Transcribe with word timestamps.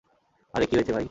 আরে, 0.53 0.65
কি 0.65 0.73
হয়েছে 0.75 0.91
ভাই? 0.91 0.99